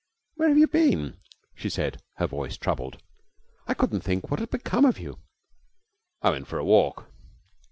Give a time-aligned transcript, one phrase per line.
[0.33, 1.19] 'Where have you been?'
[1.53, 3.03] she said, her voice troubled.
[3.67, 5.19] 'I couldn't think what had become of you.'
[6.23, 7.05] 'I went for a walk.'